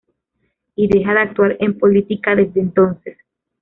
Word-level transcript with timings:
Y 0.75 0.87
deja 0.87 1.13
de 1.13 1.19
actuar 1.19 1.57
en 1.59 1.77
política 1.77 2.33
desde 2.35 2.59
entonces. 2.59 3.17